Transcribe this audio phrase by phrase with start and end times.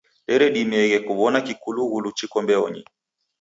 [0.27, 2.81] Deredimieghe kuw'ona kikulughulu chiko mbeonyi.